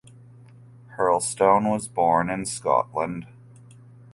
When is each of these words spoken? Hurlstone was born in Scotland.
Hurlstone 0.97 1.69
was 1.69 1.87
born 1.87 2.31
in 2.31 2.47
Scotland. 2.47 3.27